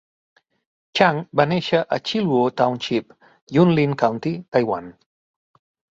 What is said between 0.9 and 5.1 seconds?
Chang va néixer a Xiluo Township, Yunlin County, Taiwan.